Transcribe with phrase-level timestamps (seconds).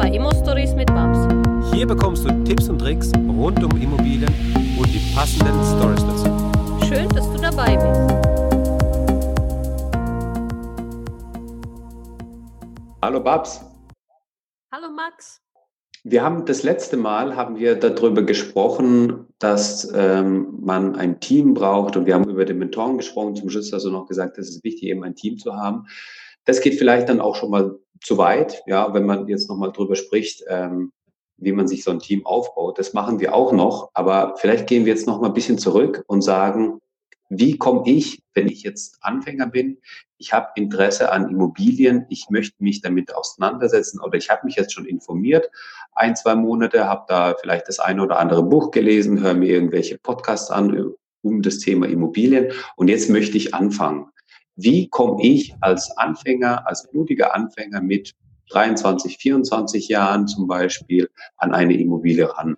[0.00, 1.28] bei Immo Stories mit Babs.
[1.74, 4.32] Hier bekommst du Tipps und Tricks rund um Immobilien
[4.78, 6.24] und die passenden Stories dazu.
[6.88, 8.00] Schön, dass du dabei bist.
[13.02, 13.60] Hallo Babs.
[14.72, 15.42] Hallo Max.
[16.04, 21.98] Wir haben das letzte Mal haben wir darüber gesprochen, dass ähm, man ein Team braucht
[21.98, 23.36] und wir haben über den Mentoren gesprochen.
[23.36, 25.84] Zum Schluss hast du noch gesagt, es ist wichtig, eben ein Team zu haben.
[26.46, 29.96] Das geht vielleicht dann auch schon mal zu weit, ja, wenn man jetzt nochmal drüber
[29.96, 30.92] spricht, ähm,
[31.36, 32.78] wie man sich so ein Team aufbaut.
[32.78, 36.04] Das machen wir auch noch, aber vielleicht gehen wir jetzt noch mal ein bisschen zurück
[36.06, 36.80] und sagen,
[37.30, 39.78] wie komme ich, wenn ich jetzt Anfänger bin,
[40.18, 44.72] ich habe Interesse an Immobilien, ich möchte mich damit auseinandersetzen oder ich habe mich jetzt
[44.72, 45.48] schon informiert,
[45.92, 49.96] ein, zwei Monate, habe da vielleicht das eine oder andere Buch gelesen, höre mir irgendwelche
[49.96, 54.08] Podcasts an um das Thema Immobilien und jetzt möchte ich anfangen
[54.62, 58.14] wie komme ich als Anfänger, als blutiger Anfänger mit
[58.50, 62.56] 23, 24 Jahren zum Beispiel an eine Immobilie ran?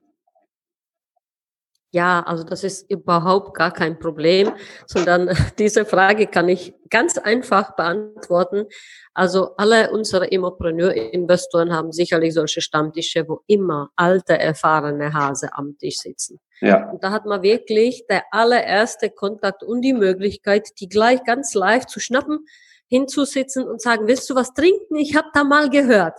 [1.95, 4.53] Ja, also das ist überhaupt gar kein Problem,
[4.87, 8.65] sondern diese Frage kann ich ganz einfach beantworten.
[9.13, 15.99] Also alle unsere Immopreneur-Investoren haben sicherlich solche Stammtische, wo immer alte, erfahrene Hase am Tisch
[15.99, 16.41] sitzen.
[16.63, 16.91] Ja.
[16.91, 21.85] Und da hat man wirklich der allererste Kontakt und die Möglichkeit, die gleich ganz live
[21.85, 22.47] zu schnappen,
[22.87, 24.97] hinzusitzen und sagen, willst du was trinken?
[24.97, 26.19] Ich habe da mal gehört.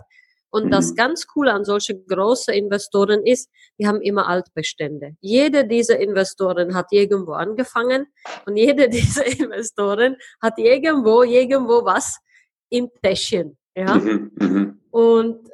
[0.54, 0.70] Und mhm.
[0.70, 5.16] das ganz Coole an solche große Investoren ist, die haben immer Altbestände.
[5.20, 8.06] Jede dieser Investoren hat irgendwo angefangen
[8.46, 12.20] und jede dieser Investoren hat irgendwo, irgendwo was
[12.70, 13.58] im Täschchen.
[13.76, 13.96] Ja?
[13.96, 14.32] Mhm.
[14.40, 14.80] Mhm.
[14.92, 15.50] Und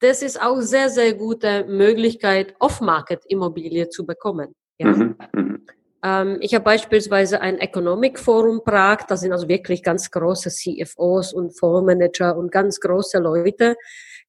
[0.00, 4.54] das ist auch sehr, sehr gute Möglichkeit, Off-Market-Immobilie zu bekommen.
[4.78, 4.88] Ja?
[4.88, 5.16] Mhm.
[5.34, 5.66] Mhm.
[6.02, 11.32] Ähm, ich habe beispielsweise ein Economic Forum Prag, da sind also wirklich ganz große CFOs
[11.32, 13.76] und Fondsmanager und ganz große Leute.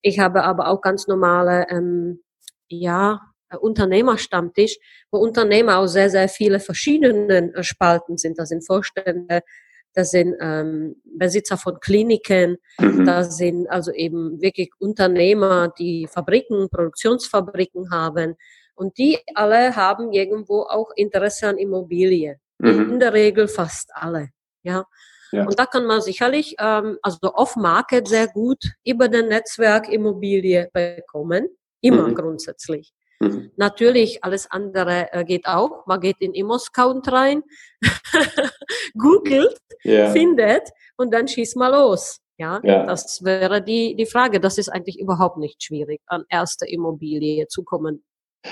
[0.02, 2.24] Ich habe aber auch ganz normale, ähm,
[2.70, 3.22] ja,
[3.60, 4.78] Unternehmerstammtisch,
[5.10, 8.38] wo Unternehmer aus sehr, sehr viele verschiedenen äh, Spalten sind.
[8.38, 9.42] Da sind Vorstände,
[9.94, 13.06] da sind ähm, Besitzer von Kliniken, mhm.
[13.06, 18.36] da sind also eben wirklich Unternehmer, die Fabriken, Produktionsfabriken haben.
[18.76, 22.40] Und die alle haben irgendwo auch Interesse an Immobilie.
[22.60, 22.92] Mhm.
[22.92, 24.30] In der Regel fast alle.
[24.62, 24.86] Ja.
[25.32, 25.46] Ja.
[25.46, 31.48] Und da kann man sicherlich, ähm, also off-market sehr gut über den Netzwerk Immobilie bekommen.
[31.82, 32.16] Immer mhm.
[32.16, 32.94] grundsätzlich.
[33.20, 33.52] Mhm.
[33.56, 35.86] Natürlich, alles andere äh, geht auch.
[35.88, 37.44] Man geht in Immoscount rein,
[38.98, 40.12] googelt, yeah.
[40.12, 42.20] findet und dann schießt mal los.
[42.40, 44.40] Ja, ja, das wäre die, die Frage.
[44.40, 48.04] Das ist eigentlich überhaupt nicht schwierig, an erste Immobilie zu kommen.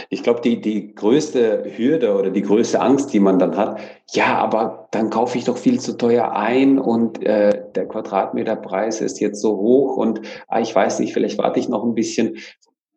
[0.10, 3.80] Ich glaube, die, die größte Hürde oder die größte Angst, die man dann hat,
[4.12, 9.20] ja, aber dann kaufe ich doch viel zu teuer ein und äh, der Quadratmeterpreis ist
[9.20, 12.38] jetzt so hoch und ah, ich weiß nicht, vielleicht warte ich noch ein bisschen.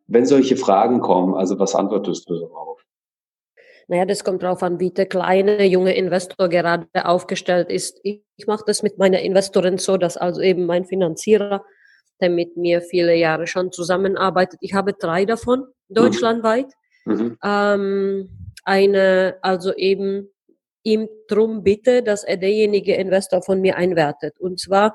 [0.06, 2.78] Wenn solche Fragen kommen, also was antwortest du darauf?
[3.88, 7.98] Naja, das kommt drauf an, wie der kleine, junge Investor gerade aufgestellt ist.
[8.02, 11.64] Ich, ich mache das mit meiner Investorin so, dass also eben mein Finanzierer,
[12.20, 15.94] der mit mir viele Jahre schon zusammenarbeitet, ich habe drei davon, mhm.
[15.94, 16.66] deutschlandweit.
[16.66, 16.72] Mhm.
[17.42, 18.28] Ähm,
[18.64, 20.28] eine, also eben
[20.82, 24.38] ihm drum bitte, dass er derjenige Investor von mir einwertet.
[24.38, 24.94] Und zwar,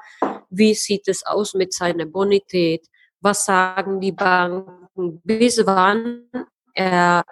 [0.50, 2.88] wie sieht es aus mit seiner Bonität?
[3.22, 5.22] Was sagen die Banken?
[5.24, 6.30] Bis wann
[6.74, 7.24] er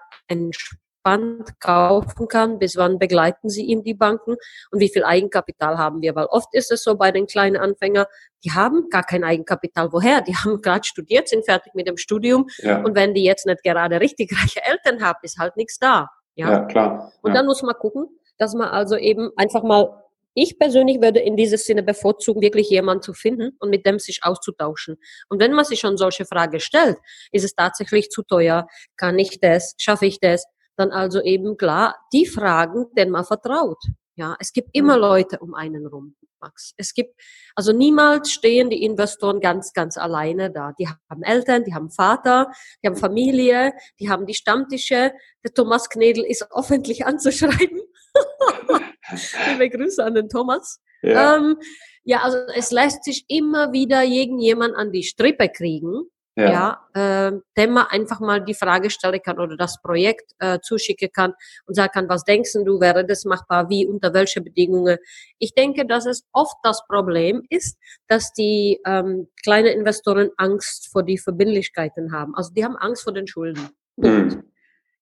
[1.04, 2.60] entspannt kaufen kann?
[2.60, 4.36] Bis wann begleiten sie ihm die Banken?
[4.72, 6.16] Und wie viel Eigenkapital haben wir?
[6.16, 8.06] Weil oft ist es so bei den kleinen Anfängern,
[8.44, 9.92] die haben gar kein Eigenkapital.
[9.92, 10.22] Woher?
[10.22, 12.48] Die haben gerade studiert, sind fertig mit dem Studium.
[12.60, 12.84] Ja.
[12.84, 16.10] Und wenn die jetzt nicht gerade richtig reiche Eltern haben, ist halt nichts da.
[16.36, 17.12] Ja, ja klar.
[17.22, 18.08] Und dann muss man gucken,
[18.38, 19.98] dass man also eben einfach mal
[20.34, 24.22] ich persönlich würde in dieser Sinne bevorzugen, wirklich jemanden zu finden und mit dem sich
[24.24, 24.96] auszutauschen.
[25.28, 26.98] Und wenn man sich schon solche Fragen stellt,
[27.34, 28.66] ist es tatsächlich zu teuer?
[28.96, 29.76] Kann ich das?
[29.78, 30.46] Schaffe ich das?
[30.82, 33.78] Dann also eben klar, die Fragen, denen man vertraut.
[34.16, 35.02] Ja, es gibt immer mhm.
[35.02, 36.74] Leute um einen rum, Max.
[36.76, 37.14] Es gibt,
[37.56, 40.74] also niemals stehen die Investoren ganz, ganz alleine da.
[40.80, 42.52] Die haben Eltern, die haben Vater,
[42.82, 45.12] die haben Familie, die haben die Stammtische.
[45.44, 47.82] Der Thomas Knedel ist öffentlich anzuschreiben.
[49.52, 50.82] Liebe Grüße an den Thomas.
[51.04, 51.38] Ja.
[51.38, 51.58] Ähm,
[52.04, 57.32] ja, also es lässt sich immer wieder irgendjemand an die Strippe kriegen, ja, ja äh,
[57.58, 61.34] dem man einfach mal die Frage stellen kann oder das Projekt äh, zuschicken kann
[61.66, 64.98] und sagen kann, was denkst du, wäre das machbar, wie, unter welche Bedingungen.
[65.40, 71.04] Ich denke, dass es oft das Problem ist, dass die ähm, kleinen Investoren Angst vor
[71.04, 72.36] die Verbindlichkeiten haben.
[72.36, 73.70] Also die haben Angst vor den Schulden.
[73.98, 74.44] Mhm.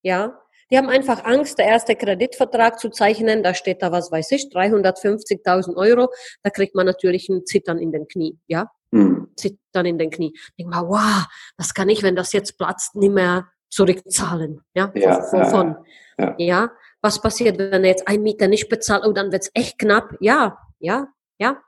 [0.02, 0.40] Ja,
[0.70, 3.42] die haben einfach Angst, der erste Kreditvertrag zu zeichnen.
[3.42, 6.08] Da steht da, was weiß ich, 350.000 Euro.
[6.42, 8.70] Da kriegt man natürlich ein Zittern in den Knie, ja.
[8.92, 9.19] Mhm.
[9.36, 10.32] Zittern in den Knie.
[10.58, 14.60] Denk mal, wow, das kann ich, wenn das jetzt platzt, nicht mehr zurückzahlen.
[14.74, 15.76] Ja, ja, von,
[16.18, 16.34] ja, ja.
[16.38, 16.70] ja,
[17.02, 19.04] was passiert, wenn er jetzt ein Mieter nicht bezahlt?
[19.06, 20.16] Oh, dann wird's echt knapp.
[20.20, 21.62] Ja, ja, ja.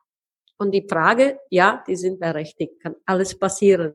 [0.59, 3.95] Und die Frage, ja, die sind berechtigt, kann alles passieren.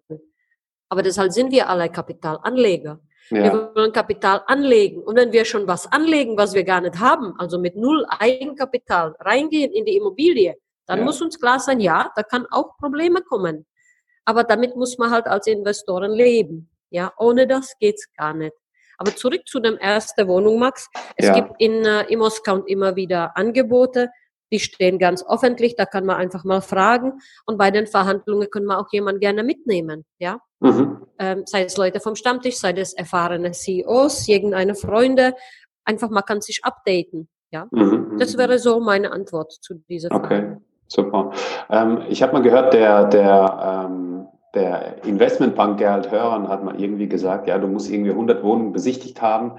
[0.89, 2.99] Aber deshalb sind wir alle Kapitalanleger.
[3.29, 3.43] Ja.
[3.43, 5.03] Wir wollen Kapital anlegen.
[5.03, 9.15] Und wenn wir schon was anlegen, was wir gar nicht haben, also mit null Eigenkapital
[9.19, 10.55] reingehen in die Immobilie,
[10.87, 11.05] dann ja.
[11.05, 13.65] muss uns klar sein, ja, da kann auch Probleme kommen.
[14.25, 16.69] Aber damit muss man halt als Investoren leben.
[16.89, 18.55] Ja, ohne das geht's gar nicht.
[18.97, 20.89] Aber zurück zu dem ersten Wohnung, Max.
[21.15, 21.33] Es ja.
[21.33, 24.09] gibt in äh, Immoscount immer wieder Angebote.
[24.51, 27.19] Die stehen ganz öffentlich, da kann man einfach mal fragen.
[27.45, 30.39] Und bei den Verhandlungen können wir auch jemanden gerne mitnehmen, ja.
[30.59, 31.05] Mhm.
[31.19, 35.35] Ähm, sei es Leute vom Stammtisch, sei es erfahrene CEOs, irgendeine Freunde.
[35.83, 37.67] Einfach, man kann sich updaten, ja.
[37.71, 38.17] Mhm.
[38.17, 40.25] Das wäre so meine Antwort zu dieser Frage.
[40.25, 40.57] Okay,
[40.87, 41.31] super.
[41.69, 47.07] Ähm, ich habe mal gehört, der, der, ähm, der Investmentbank Gerhard Hörern hat mal irgendwie
[47.07, 49.53] gesagt, ja, du musst irgendwie 100 Wohnungen besichtigt haben,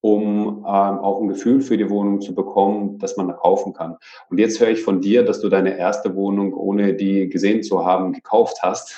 [0.00, 3.96] um ähm, auch ein Gefühl für die Wohnung zu bekommen, dass man kaufen kann.
[4.28, 7.86] Und jetzt höre ich von dir, dass du deine erste Wohnung, ohne die gesehen zu
[7.86, 8.94] haben, gekauft hast.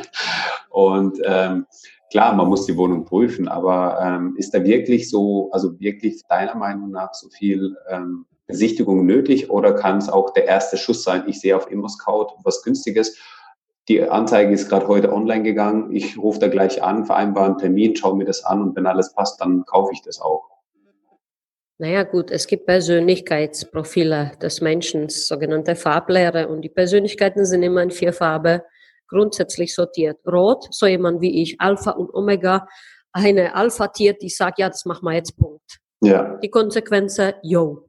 [0.70, 1.66] und ähm,
[2.10, 6.56] klar, man muss die Wohnung prüfen, aber ähm, ist da wirklich so, also wirklich deiner
[6.56, 11.24] Meinung nach so viel ähm, Besichtigung nötig oder kann es auch der erste Schuss sein?
[11.26, 13.18] Ich sehe auf ImmoScout was Günstiges
[13.88, 15.94] die Anzeige ist gerade heute online gegangen.
[15.94, 19.12] Ich rufe da gleich an, vereinbare einen Termin, schaue mir das an und wenn alles
[19.12, 20.48] passt, dann kaufe ich das auch.
[21.78, 27.90] Naja gut, es gibt Persönlichkeitsprofile des Menschen, sogenannte Farblehre und die Persönlichkeiten sind immer in
[27.90, 28.60] vier Farben
[29.08, 30.18] grundsätzlich sortiert.
[30.26, 32.68] Rot, so jemand wie ich, Alpha und Omega,
[33.12, 35.80] eine Alpha-Tier, die sagt, ja, das machen wir jetzt Punkt.
[36.02, 36.36] Ja.
[36.36, 37.88] Die Konsequenzen, yo,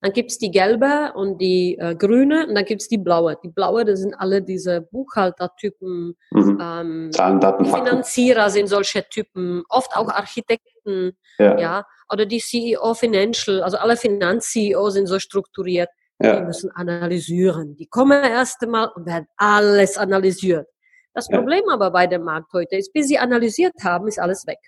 [0.00, 3.36] dann gibt's die gelbe und die äh, grüne und dann gibt's die blaue.
[3.42, 6.58] Die blaue, das sind alle diese Buchhaltertypen, mhm.
[6.60, 11.58] ähm, Zahlen, Daten, Finanzierer sind solche Typen, oft auch Architekten, ja.
[11.58, 15.90] ja, oder die CEO Financial, also alle Finanz-CEO sind so strukturiert.
[16.22, 16.38] Ja.
[16.38, 17.76] Die müssen analysieren.
[17.76, 20.66] Die kommen erst einmal und werden alles analysiert.
[21.14, 21.38] Das ja.
[21.38, 24.58] Problem aber bei dem Markt heute ist, bis sie analysiert haben, ist alles weg.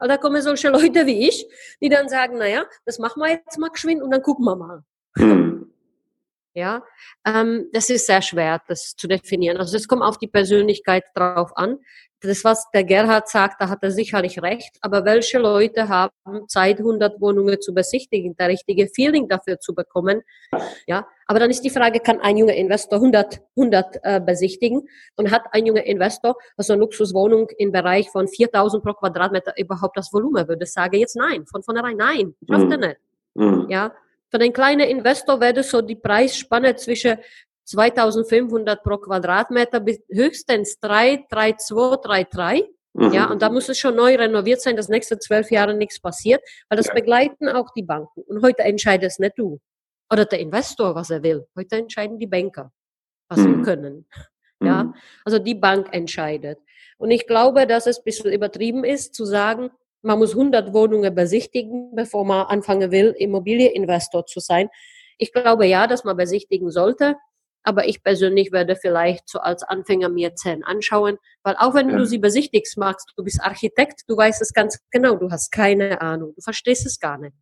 [0.00, 1.46] Weil da kommen solche Leute wie ich,
[1.80, 4.82] die dann sagen, naja, das machen wir jetzt mal geschwind und dann gucken wir mal.
[6.54, 6.60] Hm.
[6.62, 6.82] Ja,
[7.26, 9.56] ähm, das ist sehr schwer, das zu definieren.
[9.56, 11.78] Also es kommt auf die Persönlichkeit drauf an
[12.22, 14.76] das, was der Gerhard sagt, da hat er sicherlich recht.
[14.82, 16.12] Aber welche Leute haben
[16.48, 20.22] Zeit, 100 Wohnungen zu besichtigen, der richtige Feeling dafür zu bekommen?
[20.86, 24.88] Ja, aber dann ist die Frage, kann ein junger Investor 100, 100 äh, besichtigen?
[25.16, 29.96] Und hat ein junger Investor, also eine Luxuswohnung im Bereich von 4000 pro Quadratmeter überhaupt
[29.96, 30.46] das Volumen?
[30.46, 32.72] Würde ich sagen, jetzt nein, von vornherein nein, schafft mhm.
[32.72, 33.00] er nicht.
[33.34, 33.66] Mhm.
[33.70, 33.92] Ja,
[34.30, 37.18] für den kleinen Investor wäre so die Preisspanne zwischen
[37.64, 42.68] 2500 pro Quadratmeter bis höchstens 3, 3, 2, 3, 3.
[42.92, 43.12] Mhm.
[43.12, 46.42] Ja, und da muss es schon neu renoviert sein, dass nächste zwölf Jahre nichts passiert,
[46.68, 46.94] weil das ja.
[46.94, 48.22] begleiten auch die Banken.
[48.22, 49.60] Und heute entscheidet es nicht du
[50.10, 51.46] oder der Investor, was er will.
[51.56, 52.72] Heute entscheiden die Banker,
[53.28, 53.56] was mhm.
[53.56, 54.06] sie können.
[54.62, 54.94] Ja, mhm.
[55.24, 56.58] also die Bank entscheidet.
[56.98, 59.70] Und ich glaube, dass es ein bisschen übertrieben ist, zu sagen,
[60.02, 64.68] man muss 100 Wohnungen besichtigen, bevor man anfangen will, Immobilieninvestor zu sein.
[65.18, 67.16] Ich glaube ja, dass man besichtigen sollte.
[67.62, 71.96] Aber ich persönlich werde vielleicht so als Anfänger mir zehn anschauen, weil auch wenn ja.
[71.98, 76.00] du sie besichtigst magst, du bist Architekt, du weißt es ganz genau, du hast keine
[76.00, 77.36] Ahnung, du verstehst es gar nicht.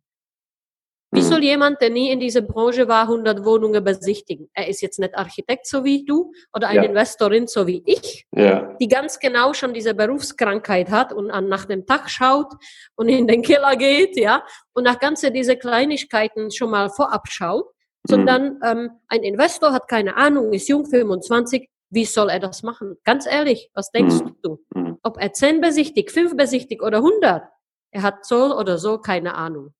[1.11, 1.25] Wie mhm.
[1.25, 4.49] soll jemand, der nie in dieser Branche war, 100 Wohnungen besichtigen?
[4.53, 6.89] Er ist jetzt nicht Architekt so wie du oder eine ja.
[6.89, 8.75] Investorin so wie ich, ja.
[8.79, 12.53] die ganz genau schon diese Berufskrankheit hat und an, nach dem Tag schaut
[12.95, 17.65] und in den Keller geht, ja, und nach ganze diese Kleinigkeiten schon mal vorab schaut
[18.07, 18.59] sondern mhm.
[18.63, 22.97] ähm, ein Investor hat keine Ahnung, ist jung, 25, wie soll er das machen?
[23.03, 24.35] Ganz ehrlich, was denkst mhm.
[24.41, 24.65] du?
[24.73, 24.97] Mhm.
[25.03, 27.43] Ob er 10 besichtigt, 5 besichtigt oder 100,
[27.91, 29.73] er hat so oder so keine Ahnung.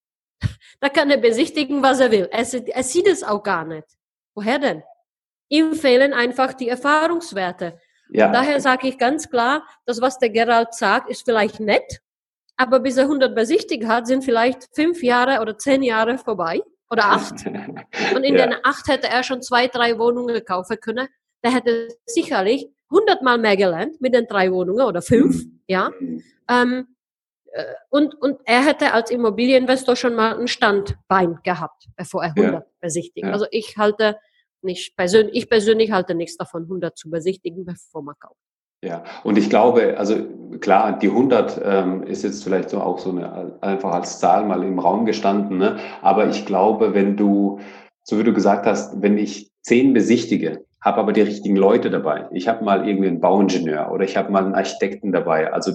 [0.79, 2.29] Da kann er besichtigen, was er will.
[2.31, 3.87] Er, er sieht es auch gar nicht.
[4.35, 4.83] Woher denn?
[5.49, 7.79] Ihm fehlen einfach die Erfahrungswerte.
[8.11, 8.27] Ja.
[8.27, 12.01] Und daher sage ich ganz klar, das, was der Gerald sagt, ist vielleicht nett,
[12.57, 17.05] aber bis er 100 besichtigt hat, sind vielleicht fünf Jahre oder zehn Jahre vorbei oder
[17.05, 17.45] acht.
[18.15, 18.47] Und in ja.
[18.47, 21.07] den acht hätte er schon zwei, drei Wohnungen kaufen können.
[21.43, 25.61] Der hätte sicherlich hundertmal mehr gelernt mit den drei Wohnungen oder fünf, mhm.
[25.67, 25.91] ja.
[26.49, 26.98] Ähm, äh,
[27.89, 32.65] und, und er hätte als Immobilieninvestor schon mal ein Standbein gehabt, bevor er 100 ja.
[32.79, 33.25] besichtigt.
[33.25, 33.33] Ja.
[33.33, 34.17] Also ich halte
[34.61, 38.39] nicht persönlich, ich persönlich halte nichts davon, 100 zu besichtigen, bevor man kauft.
[38.81, 40.15] Ja, und ich glaube, also
[40.61, 44.63] klar, die 100 ähm, ist jetzt vielleicht so auch so eine, einfach als Zahl mal
[44.63, 45.79] im Raum gestanden, ne?
[46.01, 47.59] aber ich glaube, wenn du,
[48.03, 52.29] so wie du gesagt hast, wenn ich zehn besichtige, habe aber die richtigen Leute dabei.
[52.31, 55.51] Ich habe mal irgendwie einen Bauingenieur oder ich habe mal einen Architekten dabei.
[55.51, 55.73] Also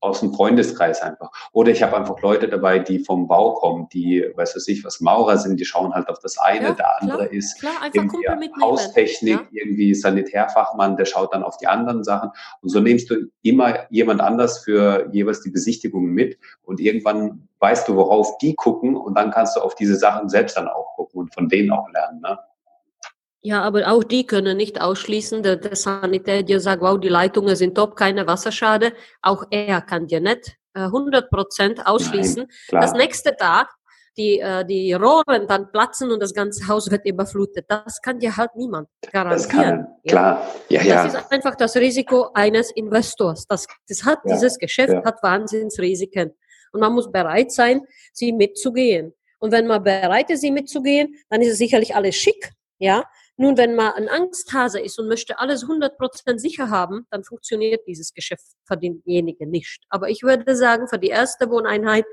[0.00, 1.30] aus dem Freundeskreis einfach.
[1.52, 5.00] Oder ich habe einfach Leute dabei, die vom Bau kommen, die, weiß was ich, was
[5.00, 8.50] Maurer sind, die schauen halt auf das eine, ja, der andere klar, ist klar, irgendwie
[8.60, 9.46] Haustechnik, ja.
[9.50, 12.30] irgendwie Sanitärfachmann, der schaut dann auf die anderen Sachen.
[12.62, 17.88] Und so nimmst du immer jemand anders für jeweils die Besichtigungen mit und irgendwann weißt
[17.88, 21.20] du, worauf die gucken und dann kannst du auf diese Sachen selbst dann auch gucken
[21.20, 22.20] und von denen auch lernen.
[22.20, 22.38] Ne?
[23.40, 25.42] Ja, aber auch die können nicht ausschließen.
[25.42, 28.92] Der, der Sanitär dir sagt, wow, die Leitungen sind top, keine Wasserschade.
[29.22, 32.46] Auch er kann dir nicht äh, 100 Prozent ausschließen.
[32.72, 33.68] Nein, das nächste Tag
[34.18, 37.66] die, äh, die Rohren dann platzen und das ganze Haus wird überflutet.
[37.68, 39.38] Das kann dir halt niemand garantieren.
[39.38, 40.10] Das kann, ja?
[40.10, 40.46] klar.
[40.68, 41.04] Ja, ja.
[41.04, 43.46] Das ist einfach das Risiko eines Investors.
[43.46, 45.04] Das, das hat, ja, dieses Geschäft ja.
[45.04, 46.32] hat Wahnsinnsrisiken.
[46.72, 47.80] Und man muss bereit sein,
[48.12, 49.14] sie mitzugehen.
[49.38, 52.50] Und wenn man bereit ist, sie mitzugehen, dann ist es sicherlich alles schick.
[52.80, 53.04] Ja,
[53.40, 58.12] nun, wenn man ein Angsthase ist und möchte alles 100% sicher haben, dann funktioniert dieses
[58.12, 59.84] Geschäft für denjenigen nicht.
[59.90, 62.04] Aber ich würde sagen, für die erste Wohneinheit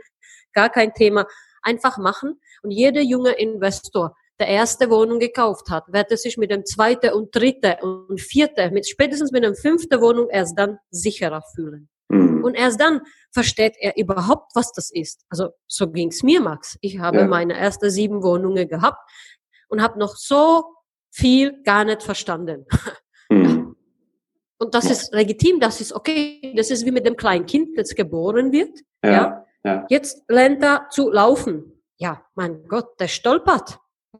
[0.53, 1.25] gar kein Thema.
[1.63, 2.39] Einfach machen.
[2.62, 7.12] Und jeder junge Investor, der erste Wohnung gekauft hat, wird es sich mit dem zweiten
[7.13, 11.89] und dritten und vierten, mit spätestens mit dem fünften Wohnung erst dann sicherer fühlen.
[12.10, 12.44] Mhm.
[12.44, 13.01] Und erst dann
[13.32, 15.25] versteht er überhaupt, was das ist.
[15.29, 16.77] Also so ging's mir, Max.
[16.82, 17.27] Ich habe ja.
[17.27, 19.00] meine ersten sieben Wohnungen gehabt
[19.70, 20.65] und habe noch so
[21.16, 22.66] viel gar nicht verstanden.
[23.30, 23.76] Mhm.
[24.58, 26.54] Und das ist legitim, das ist okay.
[26.56, 28.80] Das ist wie mit dem kleinen Kind, das geboren wird.
[29.04, 29.46] Ja, ja.
[29.64, 29.86] ja.
[29.90, 31.84] Jetzt lernt er zu laufen.
[31.98, 33.80] Ja, mein Gott, der stolpert.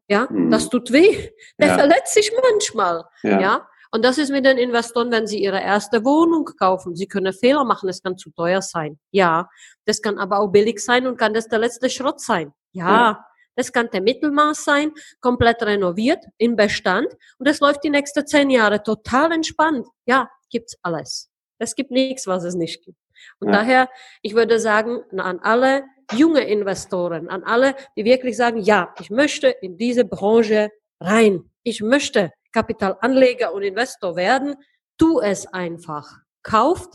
[0.10, 0.52] Ja, mhm.
[0.52, 1.30] das tut weh.
[1.60, 3.06] Der verletzt sich manchmal.
[3.24, 3.40] Ja.
[3.40, 3.68] ja.
[3.92, 6.96] Und das ist mit den Investoren, wenn sie ihre erste Wohnung kaufen.
[6.96, 9.00] Sie können Fehler machen, es kann zu teuer sein.
[9.12, 9.50] Ja.
[9.86, 12.54] Das kann aber auch billig sein und kann das der letzte Schrott sein.
[12.74, 13.25] Ja.
[13.55, 17.07] Das kann der Mittelmaß sein, komplett renoviert, im Bestand.
[17.38, 19.88] Und das läuft die nächsten zehn Jahre total entspannt.
[20.05, 21.29] Ja, gibt's alles.
[21.57, 22.97] Es gibt nichts, was es nicht gibt.
[23.39, 23.59] Und ja.
[23.59, 23.89] daher,
[24.21, 29.47] ich würde sagen, an alle junge Investoren, an alle, die wirklich sagen, ja, ich möchte
[29.47, 30.69] in diese Branche
[31.00, 31.50] rein.
[31.63, 34.55] Ich möchte Kapitalanleger und Investor werden.
[34.97, 36.19] Tu es einfach.
[36.43, 36.93] Kauft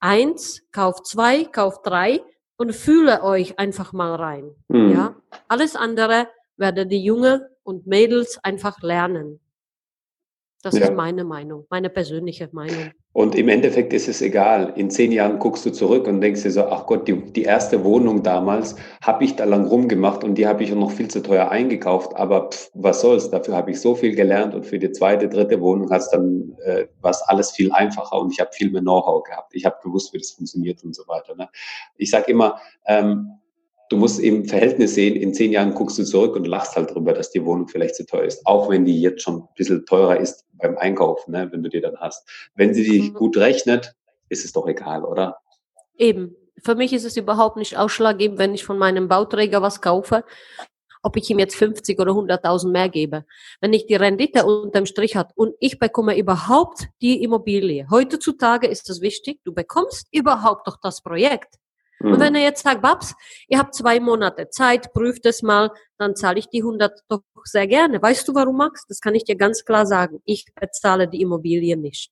[0.00, 2.20] eins, kauft zwei, kauft drei
[2.62, 4.54] und fühle euch einfach mal rein.
[4.68, 4.92] Mhm.
[4.92, 5.16] Ja,
[5.48, 9.40] alles andere werden die Junge und Mädels einfach lernen.
[10.62, 10.82] Das ja.
[10.84, 12.92] ist meine Meinung, meine persönliche Meinung.
[13.14, 14.72] Und im Endeffekt ist es egal.
[14.74, 17.84] In zehn Jahren guckst du zurück und denkst dir so, ach Gott, die, die erste
[17.84, 21.50] Wohnung damals habe ich da lang rumgemacht und die habe ich noch viel zu teuer
[21.50, 22.16] eingekauft.
[22.16, 25.60] Aber pff, was soll's, dafür habe ich so viel gelernt und für die zweite, dritte
[25.60, 29.54] Wohnung hat's dann äh, was alles viel einfacher und ich habe viel mehr Know-how gehabt.
[29.54, 31.34] Ich habe gewusst, wie das funktioniert und so weiter.
[31.36, 31.50] Ne?
[31.98, 33.41] Ich sage immer, ähm,
[33.92, 37.12] du musst im Verhältnis sehen, in zehn Jahren guckst du zurück und lachst halt drüber,
[37.12, 38.46] dass die Wohnung vielleicht zu teuer ist.
[38.46, 41.82] Auch wenn die jetzt schon ein bisschen teurer ist beim Einkaufen, ne, wenn du die
[41.82, 42.26] dann hast.
[42.54, 43.14] Wenn sie dich mhm.
[43.14, 43.94] gut rechnet,
[44.30, 45.36] ist es doch egal, oder?
[45.98, 46.34] Eben.
[46.64, 50.24] Für mich ist es überhaupt nicht ausschlaggebend, wenn ich von meinem Bauträger was kaufe,
[51.02, 53.24] ob ich ihm jetzt 50 oder 100.000 mehr gebe.
[53.60, 57.88] Wenn ich die Rendite unterm Strich hat und ich bekomme überhaupt die Immobilie.
[57.90, 61.56] Heutzutage ist es wichtig, du bekommst überhaupt doch das Projekt.
[62.04, 62.36] Und wenn mhm.
[62.36, 63.14] er jetzt sagt, Babs,
[63.48, 67.66] ihr habt zwei Monate Zeit, prüft es mal, dann zahle ich die 100 doch sehr
[67.66, 68.00] gerne.
[68.00, 68.86] Weißt du, warum, Max?
[68.88, 70.20] Das kann ich dir ganz klar sagen.
[70.24, 72.10] Ich bezahle die Immobilie nicht.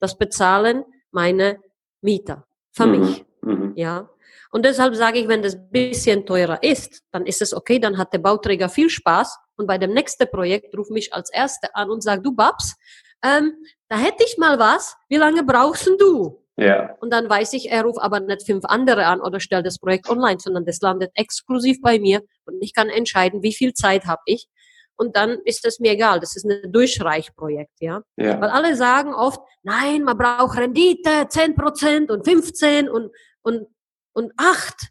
[0.00, 1.60] Das bezahlen meine
[2.00, 3.00] Mieter für mhm.
[3.00, 3.24] mich.
[3.42, 3.72] Mhm.
[3.76, 4.10] Ja.
[4.50, 8.12] Und deshalb sage ich, wenn das bisschen teurer ist, dann ist es okay, dann hat
[8.12, 12.02] der Bauträger viel Spaß und bei dem nächsten Projekt ruf mich als Erste an und
[12.02, 12.76] sag, du Babs,
[13.24, 13.54] ähm,
[13.88, 16.41] da hätte ich mal was, wie lange brauchst du?
[16.56, 16.94] Ja.
[17.00, 20.08] Und dann weiß ich, er ruft aber nicht fünf andere an oder stellt das Projekt
[20.08, 24.22] online, sondern das landet exklusiv bei mir und ich kann entscheiden, wie viel Zeit habe
[24.26, 24.48] ich.
[24.96, 26.20] Und dann ist es mir egal.
[26.20, 28.02] Das ist ein Durchreichprojekt, ja?
[28.16, 28.40] ja.
[28.40, 33.66] Weil alle sagen oft, nein, man braucht Rendite, 10 Prozent und 15 und, und,
[34.12, 34.90] und 8.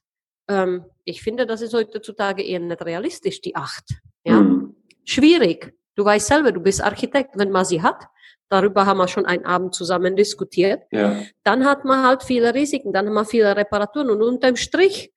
[0.50, 3.84] Ähm, ich finde, das ist heutzutage eher nicht realistisch, die 8.
[4.26, 4.42] Ja?
[4.42, 4.76] Mhm.
[5.06, 5.74] Schwierig.
[5.96, 7.38] Du weißt selber, du bist Architekt.
[7.38, 8.08] Wenn man sie hat,
[8.52, 11.16] darüber haben wir schon einen Abend zusammen diskutiert, ja.
[11.44, 15.12] dann hat man halt viele Risiken, dann haben wir viele Reparaturen und unterm Strich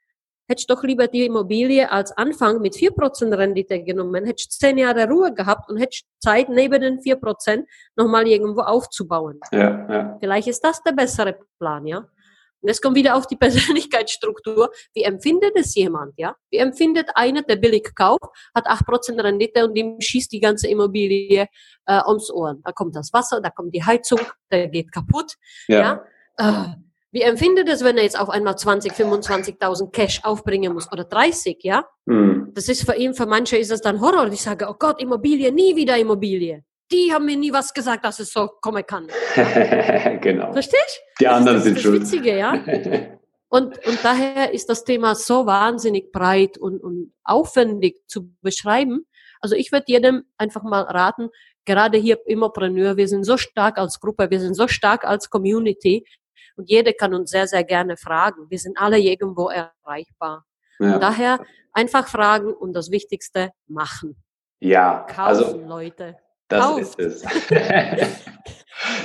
[0.46, 5.32] hättest doch lieber die Immobilie als Anfang mit 4% Rendite genommen, hättest zehn Jahre Ruhe
[5.32, 7.64] gehabt und hättest Zeit, neben den 4%
[7.96, 9.40] nochmal irgendwo aufzubauen.
[9.52, 10.16] Ja, ja.
[10.20, 12.06] Vielleicht ist das der bessere Plan, ja.
[12.64, 14.70] Und es kommt wieder auf die Persönlichkeitsstruktur.
[14.94, 16.34] Wie empfindet es jemand, ja?
[16.50, 21.46] Wie empfindet einer, der billig kauft, hat 8% Rendite und ihm schießt die ganze Immobilie
[21.86, 22.62] äh, ums Ohren.
[22.64, 25.34] Da kommt das Wasser, da kommt die Heizung, der geht kaputt,
[25.68, 26.02] ja?
[26.38, 26.64] ja?
[26.64, 26.76] Äh,
[27.12, 31.58] wie empfindet es, wenn er jetzt auf einmal 20, 25.000 Cash aufbringen muss oder 30,
[31.62, 31.84] ja?
[32.06, 32.50] Mhm.
[32.54, 34.32] Das ist für ihn, für manche ist das dann Horror.
[34.32, 36.64] Ich sage, oh Gott, Immobilie, nie wieder Immobilie.
[36.92, 39.08] Die haben mir nie was gesagt, dass es so kommen kann.
[40.20, 40.52] genau.
[40.52, 41.00] Verstehst?
[41.20, 42.02] Die anderen das sind ist das schuld.
[42.02, 42.54] Witzige, ja.
[43.54, 49.06] Und, und daher ist das Thema so wahnsinnig breit und, und aufwendig zu beschreiben.
[49.40, 51.28] Also ich würde jedem einfach mal raten,
[51.64, 56.04] gerade hier Immopreneur, wir sind so stark als Gruppe, wir sind so stark als Community
[56.56, 58.50] und jeder kann uns sehr, sehr gerne fragen.
[58.50, 60.44] Wir sind alle irgendwo erreichbar.
[60.80, 60.94] Ja.
[60.94, 61.38] Und daher
[61.72, 64.16] einfach fragen und das Wichtigste machen.
[64.58, 66.16] ja, Kaufen, also Leute.
[66.48, 66.98] Das kauft.
[66.98, 67.22] ist es.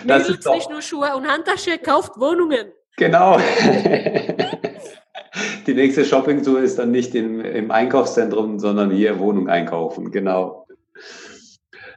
[0.05, 2.71] das ist doch, nicht nur Schuhe und Handtasche, kauft Wohnungen.
[2.97, 3.39] genau.
[5.67, 10.09] Die nächste Shoppingtour ist dann nicht im, im Einkaufszentrum, sondern hier Wohnung einkaufen.
[10.11, 10.65] Genau.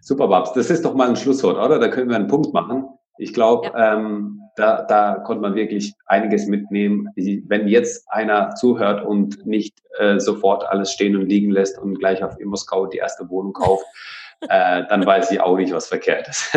[0.02, 0.52] Super, Babs.
[0.52, 1.78] Das ist doch mal ein Schlusswort, oder?
[1.78, 2.84] Da können wir einen Punkt machen.
[3.18, 7.08] Ich glaube, ähm, da, da konnte man wirklich einiges mitnehmen.
[7.14, 12.22] Wenn jetzt einer zuhört und nicht äh, sofort alles stehen und liegen lässt und gleich
[12.22, 13.84] auf ImmoScout die erste Wohnung kauft,
[14.48, 16.52] äh, dann weiß ich auch nicht, was verkehrt ist.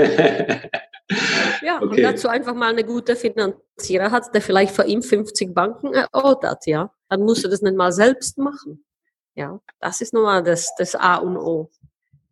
[1.62, 2.02] Ja, und Okay.
[2.02, 6.92] dazu einfach mal eine gute Finanzierer hat, der vielleicht für ihn 50 Banken erordert, ja.
[7.10, 8.84] Dann musst du das nicht mal selbst machen.
[9.36, 11.70] Ja, das ist nun mal das, das A und O.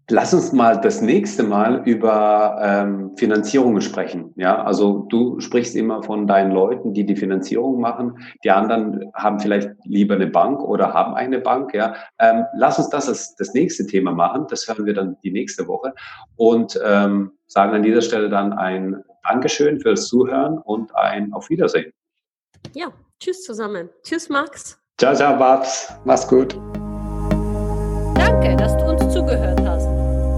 [0.10, 4.34] Lass uns mal das nächste Mal über ähm, Finanzierungen sprechen.
[4.36, 8.18] Ja, also du sprichst immer von deinen Leuten, die die Finanzierung machen.
[8.44, 11.74] Die anderen haben vielleicht lieber eine Bank oder haben eine Bank.
[11.74, 14.46] Ja, ähm, lass uns das als das nächste Thema machen.
[14.50, 15.94] Das hören wir dann die nächste Woche
[16.36, 21.94] und ähm, sagen an dieser Stelle dann ein Dankeschön fürs Zuhören und ein Auf Wiedersehen.
[22.74, 22.88] Ja,
[23.22, 23.90] tschüss zusammen.
[24.04, 24.78] Tschüss, Max.
[24.98, 25.94] Ciao, ciao, Babs.
[26.04, 26.58] Mach's gut.
[28.16, 29.63] Danke, dass du uns zugehört hast.